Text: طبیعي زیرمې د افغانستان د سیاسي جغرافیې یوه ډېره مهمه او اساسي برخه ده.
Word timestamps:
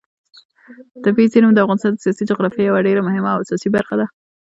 طبیعي 1.03 1.31
زیرمې 1.33 1.53
د 1.55 1.59
افغانستان 1.65 1.91
د 1.93 2.01
سیاسي 2.03 2.23
جغرافیې 2.29 2.63
یوه 2.69 2.85
ډېره 2.87 3.01
مهمه 3.07 3.29
او 3.33 3.41
اساسي 3.43 3.69
برخه 3.75 3.93
ده. 3.99 4.05